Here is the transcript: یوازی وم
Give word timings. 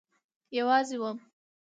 یوازی 0.57 0.97
وم 1.01 1.17